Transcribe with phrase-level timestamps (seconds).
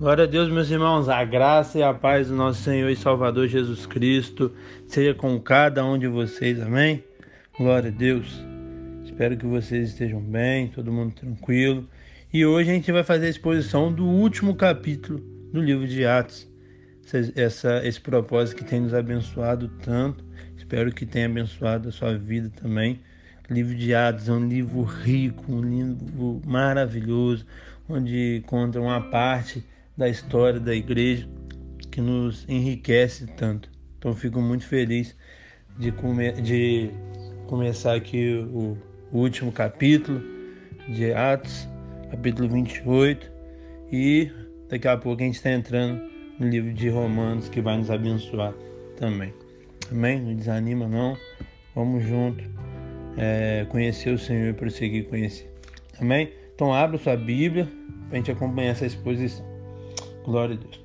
[0.00, 3.46] Glória a Deus, meus irmãos, a graça e a paz do nosso Senhor e Salvador
[3.46, 4.50] Jesus Cristo
[4.86, 7.04] seja com cada um de vocês, amém?
[7.58, 8.42] Glória a Deus.
[9.04, 11.86] Espero que vocês estejam bem, todo mundo tranquilo.
[12.32, 15.20] E hoje a gente vai fazer a exposição do último capítulo
[15.52, 16.48] do livro de Atos.
[17.36, 20.24] Essa, esse propósito que tem nos abençoado tanto.
[20.56, 23.02] Espero que tenha abençoado a sua vida também.
[23.50, 27.44] O livro de Atos é um livro rico, um livro maravilhoso,
[27.86, 29.62] onde conta uma parte
[30.00, 31.28] da história da igreja
[31.90, 33.70] que nos enriquece tanto.
[33.98, 35.14] Então fico muito feliz
[35.78, 36.90] de, come de
[37.46, 38.78] começar aqui o,
[39.12, 40.22] o último capítulo
[40.88, 41.68] de Atos,
[42.10, 43.30] capítulo 28,
[43.92, 44.30] e
[44.70, 46.00] daqui a pouco a gente está entrando
[46.38, 48.54] no livro de Romanos que vai nos abençoar
[48.96, 49.34] também.
[49.90, 50.18] Amém?
[50.18, 51.14] Não desanima não.
[51.74, 52.42] Vamos junto
[53.18, 55.52] é, conhecer o Senhor e prosseguir conhecer.
[56.00, 56.32] Amém?
[56.54, 57.68] Então abra sua Bíblia
[58.08, 59.49] para a gente acompanhar essa exposição.
[60.30, 60.80] Glória a Deus.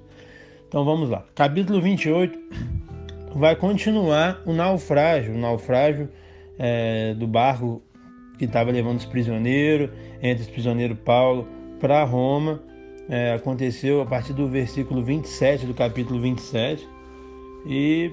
[0.67, 1.23] Então vamos lá.
[1.35, 2.37] Capítulo 28
[3.35, 6.09] vai continuar o naufrágio, o naufrágio
[6.57, 7.81] é, do barco
[8.39, 9.89] que estava levando os prisioneiros,
[10.21, 11.47] entre os prisioneiros Paulo
[11.79, 12.61] para Roma.
[13.07, 16.87] É, aconteceu a partir do versículo 27 do capítulo 27.
[17.67, 18.11] E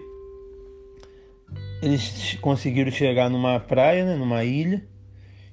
[1.82, 4.84] eles conseguiram chegar numa praia, né, numa ilha,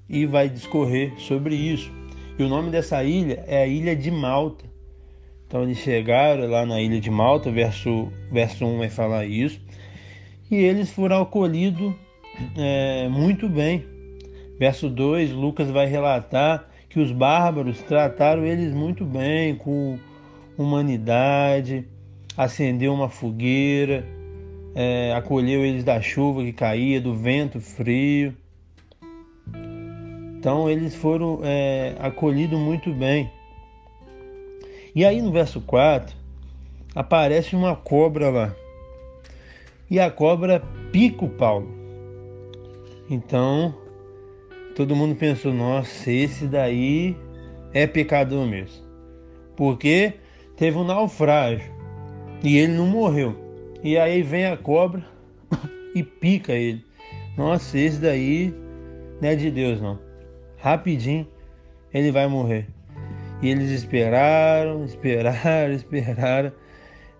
[0.09, 1.91] e vai discorrer sobre isso.
[2.37, 4.68] E o nome dessa ilha é a Ilha de Malta.
[5.49, 9.59] Então eles chegaram lá na ilha de Malta, verso, verso 1 vai falar isso,
[10.49, 11.91] e eles foram acolhidos
[12.55, 13.83] é, muito bem.
[14.59, 19.97] Verso 2, Lucas vai relatar que os bárbaros trataram eles muito bem, com
[20.55, 21.83] humanidade,
[22.37, 24.05] acendeu uma fogueira,
[24.75, 28.35] é, acolheu eles da chuva que caía, do vento frio.
[30.37, 33.31] Então eles foram é, acolhidos muito bem.
[34.99, 36.13] E aí no verso 4
[36.93, 38.53] aparece uma cobra lá.
[39.89, 40.61] E a cobra
[40.91, 41.69] pica o Paulo.
[43.09, 43.73] Então
[44.75, 47.15] todo mundo pensou: nossa, esse daí
[47.73, 48.83] é pecador mesmo.
[49.55, 50.15] Porque
[50.57, 51.71] teve um naufrágio
[52.43, 53.33] e ele não morreu.
[53.81, 55.01] E aí vem a cobra
[55.95, 56.83] e pica ele.
[57.37, 58.53] Nossa, esse daí
[59.21, 59.97] não é de Deus não.
[60.57, 61.25] Rapidinho
[61.93, 62.67] ele vai morrer.
[63.41, 66.51] E eles esperaram, esperaram, esperaram.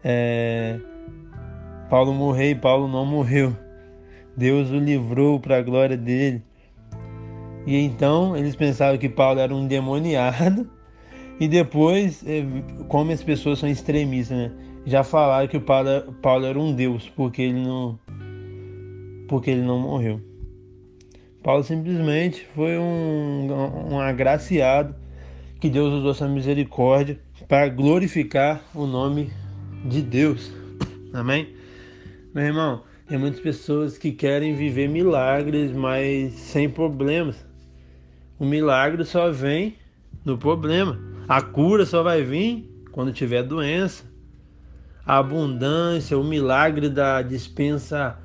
[0.03, 0.79] É...
[1.89, 3.55] Paulo morreu e Paulo não morreu.
[4.35, 6.43] Deus o livrou para a glória dele.
[7.65, 10.69] E então eles pensavam que Paulo era um endemoniado.
[11.39, 12.43] E depois, é,
[12.89, 14.51] como as pessoas são extremistas, né?
[14.85, 17.97] Já falaram que o Paulo, Paulo era um Deus, porque ele não,
[19.27, 20.19] porque ele não morreu.
[21.41, 23.47] Paulo simplesmente foi um,
[23.91, 24.93] um agraciado
[25.59, 29.31] que Deus usou essa misericórdia para glorificar o nome
[29.85, 30.51] de Deus.
[31.13, 31.53] Amém?
[32.33, 37.45] Meu irmão, tem muitas pessoas que querem viver milagres, mas sem problemas.
[38.37, 39.75] O milagre só vem
[40.23, 40.97] no problema.
[41.27, 44.05] A cura só vai vir quando tiver doença.
[45.05, 48.17] A abundância, o milagre da dispensa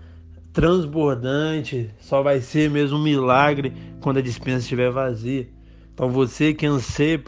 [0.53, 5.49] transbordante só vai ser mesmo um milagre quando a dispensa estiver vazia.
[5.95, 7.19] Então você que anseia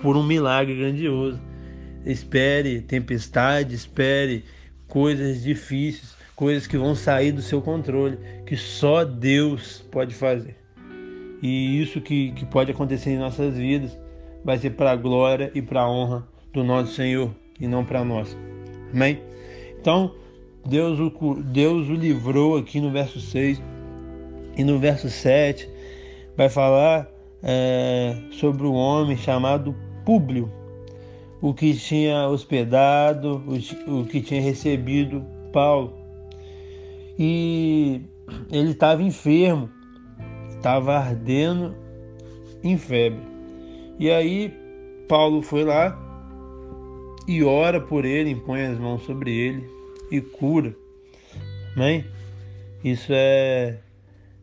[0.00, 1.38] por um milagre grandioso,
[2.04, 4.44] espere tempestade, espere
[4.88, 10.56] coisas difíceis, coisas que vão sair do seu controle, que só Deus pode fazer.
[11.42, 13.98] E isso que, que pode acontecer em nossas vidas
[14.44, 18.04] vai ser para a glória e para a honra do nosso Senhor e não para
[18.04, 18.36] nós.
[18.92, 19.20] Amém?
[19.78, 20.14] Então,
[20.64, 23.60] Deus o, Deus o livrou aqui no verso 6
[24.56, 25.68] e no verso 7
[26.36, 27.08] vai falar
[27.42, 29.74] é, sobre o homem chamado
[30.04, 30.50] Públio,
[31.40, 35.94] o que tinha hospedado, o, o que tinha recebido Paulo.
[37.18, 38.02] E
[38.50, 39.70] ele estava enfermo,
[40.50, 41.74] estava ardendo
[42.62, 43.22] em febre.
[43.98, 44.52] E aí
[45.08, 45.96] Paulo foi lá
[47.26, 49.68] e ora por ele, impõe as mãos sobre ele
[50.10, 50.74] e cura.
[51.74, 52.04] Amém?
[52.84, 53.78] Isso é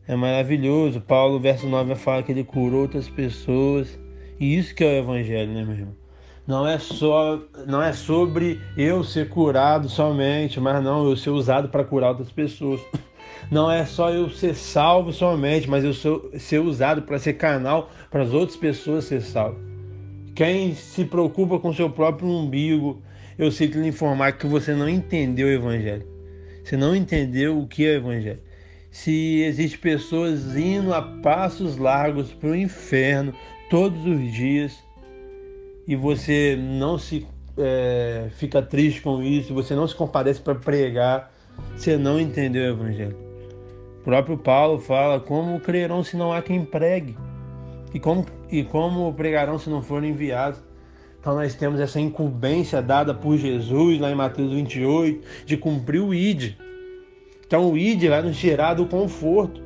[0.06, 1.00] é maravilhoso.
[1.00, 3.98] Paulo, verso 9, fala que ele curou outras pessoas.
[4.38, 5.96] E isso que é o evangelho, né, meu irmão?
[6.46, 11.70] Não é só, não é sobre eu ser curado somente, mas não eu ser usado
[11.70, 12.80] para curar outras pessoas.
[13.50, 17.90] Não é só eu ser salvo somente, mas eu sou, ser usado para ser canal
[18.10, 19.58] para as outras pessoas ser salvo.
[20.34, 23.02] Quem se preocupa com seu próprio umbigo,
[23.36, 26.06] eu sei que lhe informar que você não entendeu o evangelho.
[26.64, 28.40] Você não entendeu o que é o evangelho
[28.94, 33.34] se existem pessoas indo a passos largos para o inferno
[33.68, 34.84] todos os dias
[35.84, 37.26] e você não se
[37.58, 41.34] é, fica triste com isso, você não se compadece para pregar,
[41.74, 43.16] você não entendeu o evangelho.
[43.98, 47.16] O próprio Paulo fala: como crerão se não há quem pregue?
[47.92, 50.62] E como, e como pregarão se não forem enviados?
[51.18, 56.14] Então nós temos essa incumbência dada por Jesus lá em Mateus 28 de cumprir o
[56.14, 56.54] ID.
[57.46, 59.60] Então o ID vai nos tirar do conforto,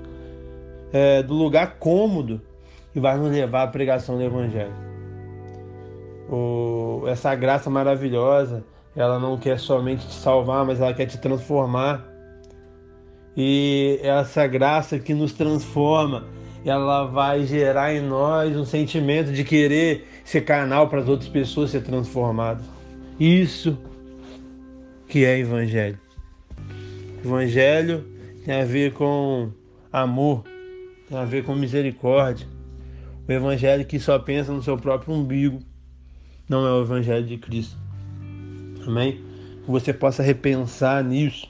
[0.93, 2.41] é, do lugar cômodo
[2.95, 4.73] e vai nos levar à pregação do Evangelho.
[6.31, 8.65] O, essa graça maravilhosa,
[8.95, 12.07] ela não quer somente te salvar, mas ela quer te transformar.
[13.37, 16.27] E essa graça que nos transforma,
[16.65, 21.71] ela vai gerar em nós um sentimento de querer ser canal para as outras pessoas
[21.71, 22.65] ser transformadas.
[23.19, 23.79] Isso
[25.07, 25.99] que é evangelho.
[27.29, 28.07] Evangelho
[28.43, 29.51] tem a ver com
[29.93, 30.45] amor,
[31.07, 32.47] tem a ver com misericórdia.
[33.29, 35.61] O evangelho que só pensa no seu próprio umbigo
[36.49, 37.77] não é o evangelho de Cristo.
[38.87, 39.21] Amém?
[39.63, 41.47] Que você possa repensar nisso.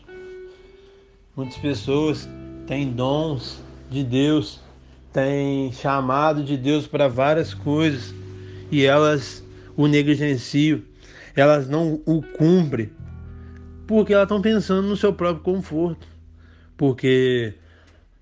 [1.36, 2.28] Muitas pessoas
[2.66, 4.60] têm dons de Deus,
[5.12, 8.12] têm chamado de Deus para várias coisas
[8.72, 9.44] e elas
[9.76, 10.82] o negligenciam,
[11.36, 12.90] elas não o cumprem,
[13.88, 16.06] porque elas estão pensando no seu próprio conforto,
[16.76, 17.54] porque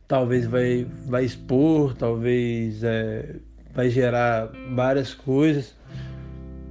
[0.06, 3.34] talvez vai, vai expor, talvez é,
[3.74, 5.74] vai gerar várias coisas,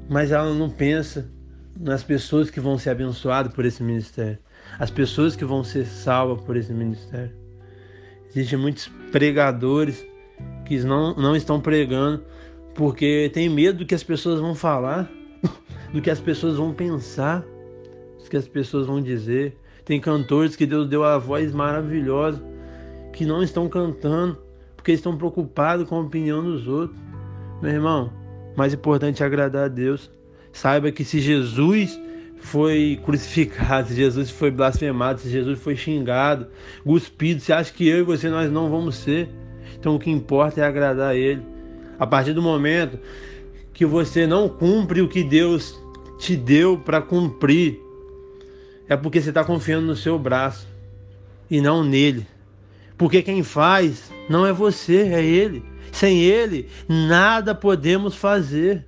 [0.09, 1.29] mas ela não pensa
[1.77, 4.39] nas pessoas que vão ser abençoadas por esse ministério,
[4.79, 7.35] as pessoas que vão ser salvas por esse ministério.
[8.29, 10.05] Existem muitos pregadores
[10.63, 12.23] que não, não estão pregando
[12.73, 15.11] porque tem medo do que as pessoas vão falar,
[15.91, 17.43] do que as pessoas vão pensar,
[18.29, 19.57] que as pessoas vão dizer.
[19.83, 22.43] Tem cantores que Deus deu a voz maravilhosa,
[23.13, 24.37] que não estão cantando,
[24.75, 26.99] porque estão preocupados com a opinião dos outros.
[27.61, 28.11] Meu irmão,
[28.55, 30.09] mais importante é agradar a Deus.
[30.51, 31.99] Saiba que se Jesus
[32.39, 36.47] foi crucificado, se Jesus foi blasfemado, se Jesus foi xingado,
[36.83, 39.29] cuspido, você acha que eu e você nós não vamos ser?
[39.77, 41.41] Então o que importa é agradar a Ele.
[41.99, 42.99] A partir do momento
[43.73, 45.79] que você não cumpre o que Deus
[46.17, 47.81] te deu para cumprir,
[48.87, 50.67] é porque você está confiando no seu braço
[51.49, 52.27] e não nele.
[52.97, 55.63] Porque quem faz não é você, é Ele.
[55.91, 58.85] Sem Ele, nada podemos fazer.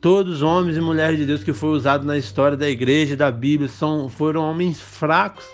[0.00, 3.16] Todos os homens e mulheres de Deus que foram usados na história da igreja e
[3.16, 5.44] da Bíblia são, foram homens fracos,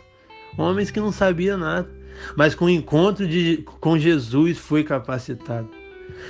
[0.58, 1.88] homens que não sabiam nada,
[2.36, 5.70] mas com o encontro de, com Jesus foi capacitado.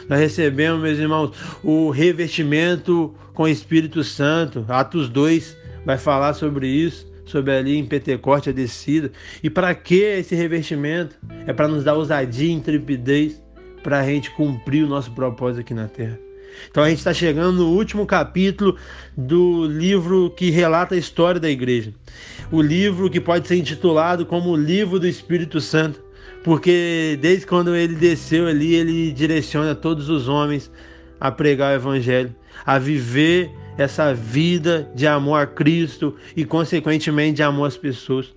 [0.09, 1.33] Nós recebemos, meus irmãos,
[1.63, 4.65] o revestimento com o Espírito Santo.
[4.69, 9.11] Atos 2 vai falar sobre isso, sobre ali em Pentecoste a descida.
[9.43, 11.17] E para que esse revestimento?
[11.47, 13.43] É para nos dar ousadia intrepidez
[13.83, 16.19] para a gente cumprir o nosso propósito aqui na terra.
[16.71, 18.77] Então a gente está chegando no último capítulo
[19.17, 21.93] do livro que relata a história da igreja.
[22.53, 26.05] O livro que pode ser intitulado como o livro do Espírito Santo
[26.45, 30.71] porque desde quando ele desceu ali, ele direciona todos os homens
[31.19, 37.43] a pregar o evangelho, a viver essa vida de amor a Cristo e, consequentemente, de
[37.43, 38.33] amor às pessoas.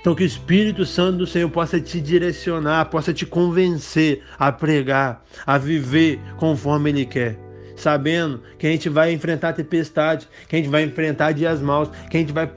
[0.00, 5.24] Então, que o Espírito Santo do Senhor possa te direcionar, possa te convencer a pregar,
[5.46, 7.41] a viver conforme Ele quer
[7.82, 12.16] sabendo que a gente vai enfrentar tempestade, que a gente vai enfrentar dias maus, que
[12.16, 12.50] a gente vai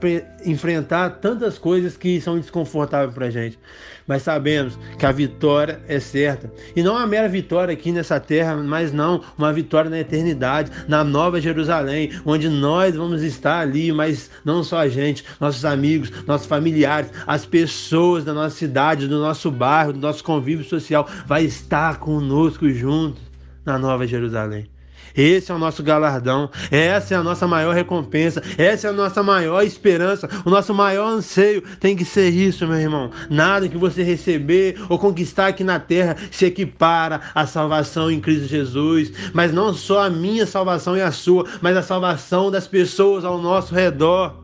[0.45, 3.59] enfrentar tantas coisas que são desconfortáveis para a gente.
[4.07, 6.51] Mas sabemos que a vitória é certa.
[6.75, 11.03] E não uma mera vitória aqui nessa terra, mas não, uma vitória na eternidade, na
[11.03, 16.45] nova Jerusalém, onde nós vamos estar ali, mas não só a gente, nossos amigos, nossos
[16.45, 21.97] familiares, as pessoas da nossa cidade, do nosso bairro, do nosso convívio social, vai estar
[21.99, 23.23] conosco juntos
[23.65, 24.74] na nova Jerusalém.
[25.15, 29.23] Esse é o nosso galardão, essa é a nossa maior recompensa, essa é a nossa
[29.23, 33.11] maior esperança, o nosso maior anseio tem que ser isso, meu irmão.
[33.29, 38.47] Nada que você receber ou conquistar aqui na terra se equipara à salvação em Cristo
[38.47, 43.23] Jesus, mas não só a minha salvação e a sua, mas a salvação das pessoas
[43.23, 44.43] ao nosso redor.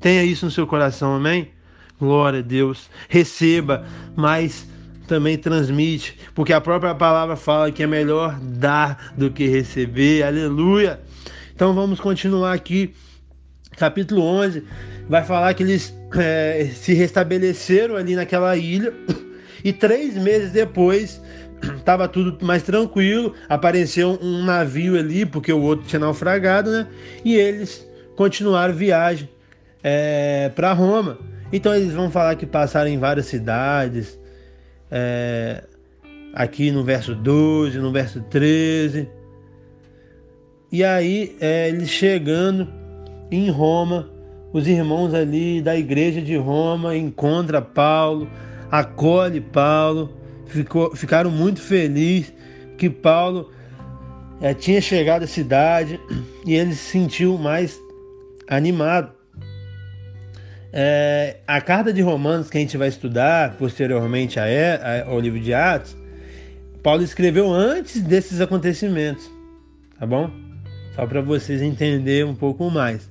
[0.00, 1.48] Tenha isso no seu coração, amém?
[1.98, 2.90] Glória a Deus.
[3.08, 4.66] Receba, mas
[5.06, 10.22] também transmite, porque a própria palavra fala que é melhor dar do que receber.
[10.22, 11.00] Aleluia!
[11.54, 12.94] Então vamos continuar aqui.
[13.76, 14.64] Capítulo 11
[15.08, 18.92] vai falar que eles é, se restabeleceram ali naquela ilha
[19.62, 21.20] e três meses depois
[21.76, 23.34] estava tudo mais tranquilo.
[23.48, 26.86] Apareceu um navio ali, porque o outro tinha naufragado, né?
[27.24, 29.28] E eles continuaram viagem
[29.82, 31.18] é, para Roma.
[31.52, 34.18] Então eles vão falar que passaram em várias cidades,
[34.90, 35.64] é,
[36.34, 39.08] aqui no verso 12, no verso 13.
[40.70, 42.68] e aí é, ele chegando
[43.30, 44.10] em Roma,
[44.52, 48.30] os irmãos ali da igreja de Roma encontra Paulo,
[48.70, 50.14] acolhe Paulo,
[50.46, 52.32] ficou, ficaram muito felizes
[52.76, 53.50] que Paulo
[54.40, 56.00] é, tinha chegado à cidade
[56.44, 57.80] e ele se sentiu mais
[58.48, 59.15] animado.
[60.78, 65.96] É, a carta de Romanos que a gente vai estudar posteriormente ao livro de Atos,
[66.82, 69.26] Paulo escreveu antes desses acontecimentos,
[69.98, 70.30] tá bom?
[70.94, 73.08] Só para vocês entenderem um pouco mais.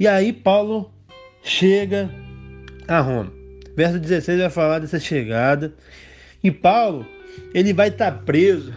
[0.00, 0.90] E aí Paulo
[1.42, 2.08] chega
[2.88, 3.30] a Roma.
[3.76, 5.74] Verso 16 vai falar dessa chegada.
[6.42, 7.06] E Paulo,
[7.52, 8.72] ele vai estar tá preso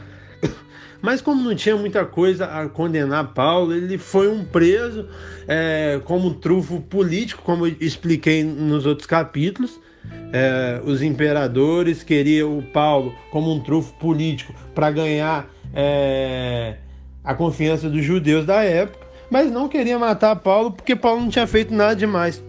[1.06, 5.08] mas como não tinha muita coisa a condenar Paulo, ele foi um preso
[5.48, 9.80] é, como trufo político, como expliquei nos outros capítulos.
[10.34, 16.78] É, os imperadores queriam o Paulo como um trufo político para ganhar é,
[17.24, 21.46] a confiança dos judeus da época, mas não queria matar Paulo porque Paulo não tinha
[21.46, 22.44] feito nada demais.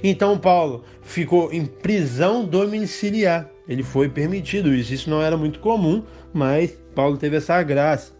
[0.00, 3.50] Então Paulo ficou em prisão domiciliar.
[3.68, 4.94] Ele foi permitido isso.
[4.94, 8.12] Isso não era muito comum, mas Paulo teve essa graça.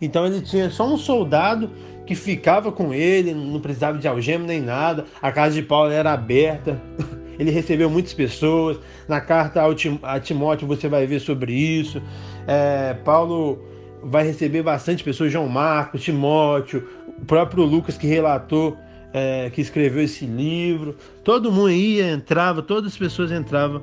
[0.00, 1.70] Então ele tinha só um soldado
[2.06, 5.04] que ficava com ele, não precisava de algema nem nada.
[5.20, 6.80] A casa de Paulo era aberta.
[7.38, 8.80] Ele recebeu muitas pessoas.
[9.06, 9.62] Na carta
[10.02, 12.02] a Timóteo você vai ver sobre isso.
[12.48, 13.62] É, Paulo
[14.02, 18.76] vai receber bastante pessoas, João Marcos, Timóteo, o próprio Lucas que relatou,
[19.12, 20.96] é, que escreveu esse livro.
[21.22, 23.82] Todo mundo ia, entrava, todas as pessoas entravam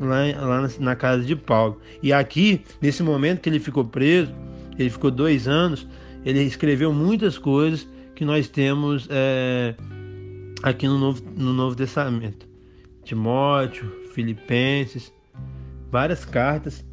[0.00, 1.80] lá, lá na casa de Paulo.
[2.02, 4.32] E aqui, nesse momento que ele ficou preso,
[4.78, 5.86] ele ficou dois anos,
[6.24, 9.74] ele escreveu muitas coisas que nós temos é,
[10.62, 12.46] aqui no Novo, no Novo Testamento.
[13.04, 15.12] Timóteo, Filipenses,
[15.90, 16.84] várias cartas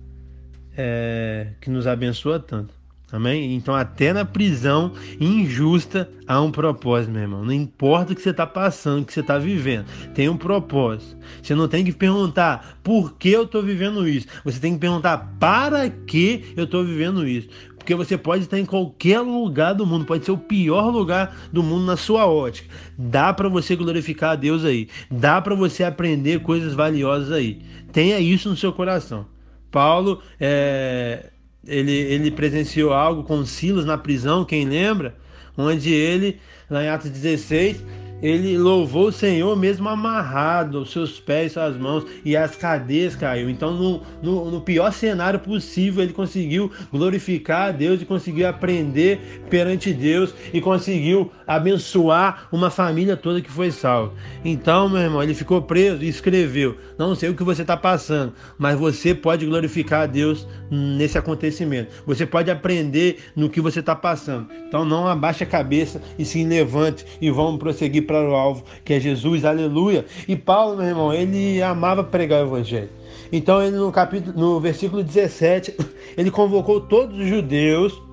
[0.78, 2.74] é, que nos abençoa tanto.
[3.12, 3.54] Amém?
[3.56, 7.46] Então, até na prisão injusta há um propósito, meu irmão.
[7.46, 11.16] Não importa o que você está passando, o que você está vivendo, tem um propósito.
[11.42, 14.28] Você não tem que perguntar por que eu estou vivendo isso.
[14.44, 17.48] Você tem que perguntar para que eu estou vivendo isso.
[17.78, 21.62] Porque você pode estar em qualquer lugar do mundo, pode ser o pior lugar do
[21.62, 22.74] mundo na sua ótica.
[22.98, 24.90] Dá para você glorificar a Deus aí.
[25.12, 27.62] Dá para você aprender coisas valiosas aí.
[27.92, 29.28] Tenha isso no seu coração.
[29.70, 31.30] Paulo é,
[31.68, 35.16] ele, ele presenciou algo com Silas na prisão, quem lembra?
[35.58, 37.82] Onde ele, lá em Atos 16,
[38.22, 43.50] ele louvou o Senhor mesmo amarrado, os seus pés, suas mãos e as cadeias caiu.
[43.50, 49.44] Então, no, no, no, pior cenário possível, ele conseguiu glorificar a Deus e conseguiu aprender
[49.50, 54.14] perante Deus e conseguiu abençoar uma família toda que foi salva.
[54.44, 58.34] Então, meu irmão, ele ficou preso e escreveu: Não sei o que você está passando,
[58.58, 62.04] mas você pode glorificar a Deus nesse acontecimento.
[62.06, 64.48] Você pode aprender no que você está passando.
[64.68, 68.94] Então, não abaixe a cabeça e se levante e vamos prosseguir para o alvo, que
[68.94, 70.06] é Jesus, aleluia.
[70.28, 72.90] E Paulo, meu irmão, ele amava pregar o evangelho.
[73.32, 75.76] Então, ele no capítulo, no versículo 17,
[76.18, 78.05] ele convocou todos os judeus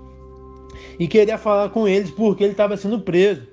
[0.99, 3.53] e queria falar com eles porque ele estava sendo preso.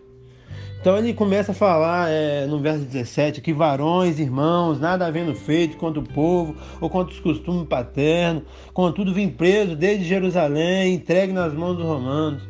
[0.79, 5.75] Então ele começa a falar é, no verso 17 que varões, irmãos, nada havendo feito
[5.75, 8.43] contra o povo ou contra os costumes paternos,
[8.73, 12.41] contudo vim preso desde Jerusalém, entregue nas mãos dos romanos.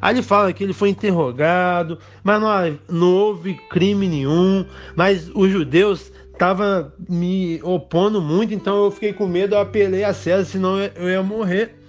[0.00, 4.64] Aí ele fala que ele foi interrogado, mas não, não houve crime nenhum,
[4.96, 10.14] mas os judeus estavam me opondo muito, então eu fiquei com medo, eu apelei a
[10.14, 11.81] César, senão eu ia morrer.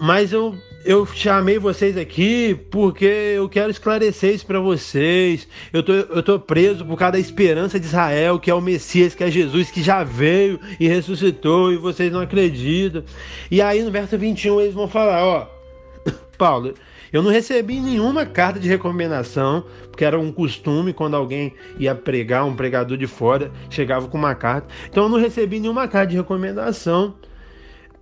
[0.00, 5.48] Mas eu, eu chamei vocês aqui porque eu quero esclarecer isso para vocês.
[5.72, 9.14] Eu tô, eu tô preso por causa da esperança de Israel, que é o Messias,
[9.14, 13.02] que é Jesus, que já veio e ressuscitou, e vocês não acreditam.
[13.50, 15.48] E aí no verso 21 eles vão falar, ó,
[16.38, 16.74] Paulo,
[17.12, 22.44] eu não recebi nenhuma carta de recomendação, porque era um costume quando alguém ia pregar,
[22.44, 24.68] um pregador de fora chegava com uma carta.
[24.88, 27.14] Então eu não recebi nenhuma carta de recomendação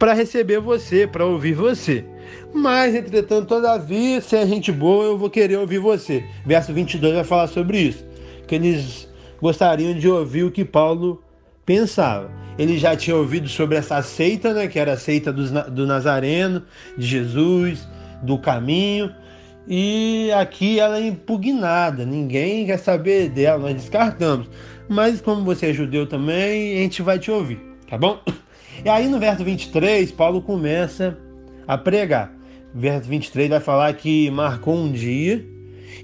[0.04, 2.04] para receber você, para ouvir você.
[2.52, 6.22] Mas, entretanto, todavia, se é gente boa, eu vou querer ouvir você.
[6.44, 8.04] Verso 22 vai falar sobre isso.
[8.46, 9.08] Que eles
[9.40, 11.24] gostariam de ouvir o que Paulo
[11.64, 12.30] pensava.
[12.58, 16.62] Ele já tinha ouvido sobre essa seita, né, que era a seita do, do Nazareno,
[16.98, 17.88] de Jesus,
[18.22, 19.10] do caminho.
[19.66, 24.50] E aqui ela é impugnada, ninguém quer saber dela, nós descartamos.
[24.86, 27.58] Mas como você é judeu também, a gente vai te ouvir,
[27.88, 28.20] tá bom?
[28.84, 31.16] E aí no verso 23, Paulo começa
[31.66, 32.30] a pregar.
[32.74, 35.42] verso 23 vai falar que marcou um dia,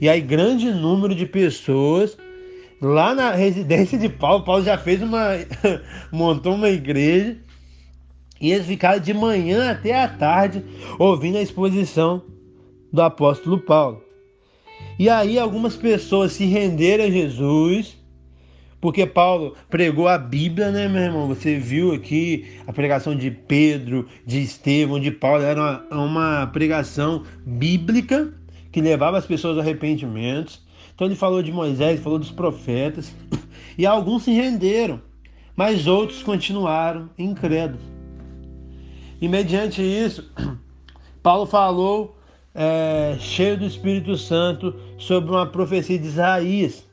[0.00, 2.16] e aí grande número de pessoas
[2.80, 5.32] lá na residência de Paulo, Paulo já fez uma
[6.10, 7.36] montou uma igreja
[8.40, 10.64] E eles ficaram de manhã até a tarde
[10.98, 12.24] ouvindo a exposição
[12.90, 14.02] do apóstolo Paulo.
[14.98, 17.99] E aí algumas pessoas se renderam a Jesus,
[18.80, 21.28] porque Paulo pregou a Bíblia, né, meu irmão?
[21.28, 25.60] Você viu aqui a pregação de Pedro, de Estevão, de Paulo, era
[25.90, 28.32] uma, uma pregação bíblica
[28.72, 30.62] que levava as pessoas a arrependimentos.
[30.94, 33.14] Então ele falou de Moisés, falou dos profetas,
[33.76, 35.00] e alguns se renderam,
[35.54, 37.82] mas outros continuaram incrédulos.
[39.20, 40.30] E mediante isso,
[41.22, 42.16] Paulo falou,
[42.54, 46.89] é, cheio do Espírito Santo, sobre uma profecia de Isaías,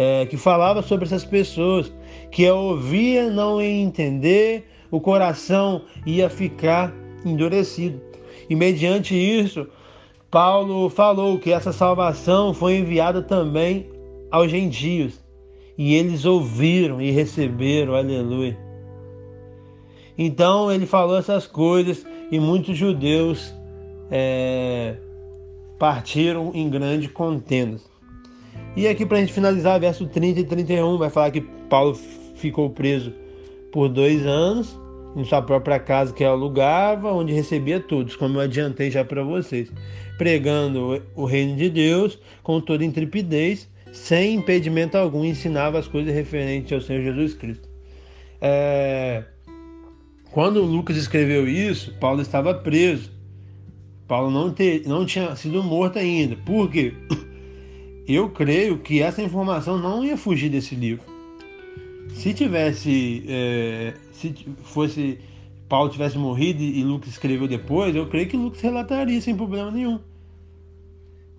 [0.00, 1.92] é, que falava sobre essas pessoas,
[2.30, 6.90] que eu ouvia, não ia entender, o coração ia ficar
[7.22, 8.00] endurecido.
[8.48, 9.68] E mediante isso,
[10.30, 13.90] Paulo falou que essa salvação foi enviada também
[14.30, 15.22] aos gentios.
[15.76, 18.58] E eles ouviram e receberam, aleluia.
[20.16, 23.54] Então ele falou essas coisas e muitos judeus
[24.10, 24.96] é,
[25.78, 27.90] partiram em grande contendas.
[28.76, 31.98] E aqui para a gente finalizar, verso 30 e 31, vai falar que Paulo
[32.36, 33.12] ficou preso
[33.72, 34.78] por dois anos
[35.16, 39.70] em sua própria casa que alugava, onde recebia todos, como eu adiantei já para vocês,
[40.16, 46.72] pregando o reino de Deus com toda intrepidez, sem impedimento algum, ensinava as coisas referentes
[46.72, 47.68] ao Senhor Jesus Cristo.
[48.40, 49.24] É...
[50.30, 53.10] Quando Lucas escreveu isso, Paulo estava preso.
[54.06, 56.36] Paulo não, ter, não tinha sido morto ainda.
[56.36, 56.94] Por quê?
[58.06, 61.04] Eu creio que essa informação não ia fugir desse livro.
[62.14, 65.18] Se tivesse, é, se fosse
[65.68, 70.00] Paulo tivesse morrido e Lucas escreveu depois, eu creio que Lucas relataria sem problema nenhum.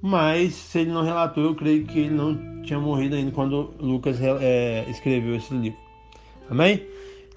[0.02, 4.20] Mas se ele não relatou, eu creio que ele não tinha morrido ainda quando Lucas
[4.22, 5.78] é, escreveu esse livro.
[6.50, 6.82] Amém?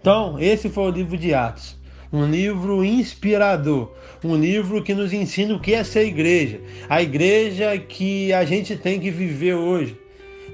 [0.00, 1.76] Então, esse foi o livro de Atos.
[2.14, 3.90] Um livro inspirador,
[4.22, 8.76] um livro que nos ensina o que é ser igreja, a igreja que a gente
[8.76, 9.98] tem que viver hoje.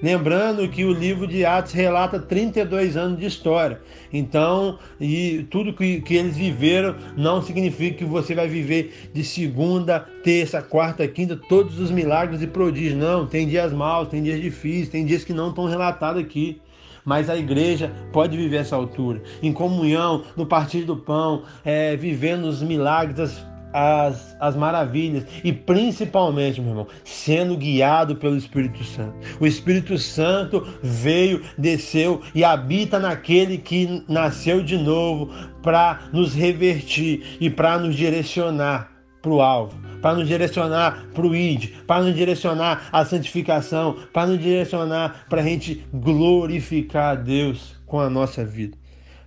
[0.03, 3.79] Lembrando que o livro de Atos relata 32 anos de história.
[4.11, 10.01] Então, e tudo que, que eles viveram não significa que você vai viver de segunda,
[10.25, 12.97] terça, quarta, quinta, todos os milagres e prodígios.
[12.97, 16.59] Não, tem dias maus, tem dias difíceis, tem dias que não estão relatados aqui
[17.05, 22.45] mas a igreja pode viver essa altura, em comunhão, no partir do pão, é, vivendo
[22.45, 29.15] os milagres, as, as, as maravilhas e principalmente, meu irmão, sendo guiado pelo Espírito Santo.
[29.39, 35.31] O Espírito Santo veio, desceu e habita naquele que nasceu de novo
[35.63, 38.90] para nos revertir e para nos direcionar
[39.21, 44.29] para o alvo, para nos direcionar para o ID, para nos direcionar à santificação, para
[44.29, 48.77] nos direcionar para a gente glorificar a Deus com a nossa vida.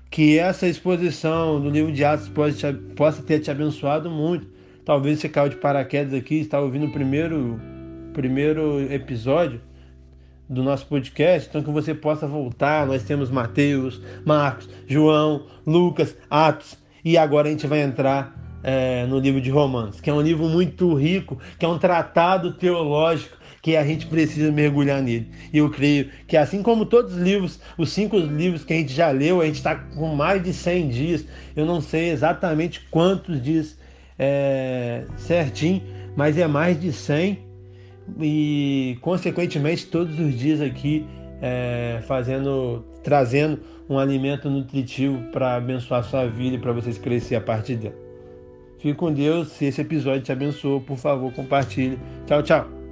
[0.10, 4.47] Que essa exposição do livro de Atos possa, possa ter te abençoado muito.
[4.86, 7.60] Talvez você caiu de paraquedas aqui, está ouvindo o primeiro,
[8.13, 9.62] primeiro episódio
[10.49, 12.86] do nosso podcast, então que você possa voltar.
[12.86, 19.19] Nós temos Mateus, Marcos, João, Lucas, Atos, e agora a gente vai entrar é, no
[19.19, 23.78] livro de Romanos, que é um livro muito rico, que é um tratado teológico que
[23.78, 25.30] a gente precisa mergulhar nele.
[25.54, 28.93] E eu creio que assim como todos os livros, os cinco livros que a gente
[28.93, 33.41] já leu, a gente está com mais de 100 dias, eu não sei exatamente quantos
[33.41, 33.78] dias
[34.19, 35.82] é, certinho,
[36.15, 37.39] mas é mais de 100
[38.19, 41.06] e consequentemente todos os dias aqui
[41.41, 47.41] é, fazendo, trazendo um alimento nutritivo para abençoar sua vida e para vocês crescer a
[47.41, 48.03] partir dela.
[48.84, 49.48] Fique com Deus.
[49.48, 51.98] Se esse episódio te abençoou, por favor, compartilhe.
[52.28, 52.83] Tchau, tchau.